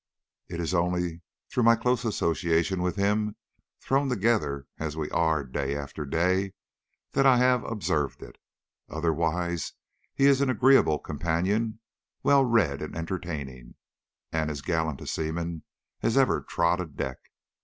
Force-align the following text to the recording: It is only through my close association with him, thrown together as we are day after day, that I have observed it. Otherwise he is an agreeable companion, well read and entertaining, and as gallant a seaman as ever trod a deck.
It 0.49 0.59
is 0.59 0.73
only 0.73 1.21
through 1.51 1.61
my 1.61 1.75
close 1.75 2.03
association 2.05 2.81
with 2.81 2.95
him, 2.95 3.35
thrown 3.79 4.09
together 4.09 4.65
as 4.79 4.97
we 4.97 5.11
are 5.11 5.43
day 5.43 5.75
after 5.75 6.05
day, 6.07 6.55
that 7.11 7.27
I 7.27 7.37
have 7.37 7.63
observed 7.65 8.23
it. 8.23 8.39
Otherwise 8.89 9.73
he 10.15 10.25
is 10.25 10.41
an 10.41 10.49
agreeable 10.49 10.97
companion, 10.97 11.81
well 12.23 12.43
read 12.43 12.81
and 12.81 12.95
entertaining, 12.95 13.75
and 14.31 14.49
as 14.49 14.63
gallant 14.63 15.01
a 15.01 15.05
seaman 15.05 15.65
as 16.01 16.17
ever 16.17 16.41
trod 16.41 16.81
a 16.81 16.87
deck. 16.87 17.19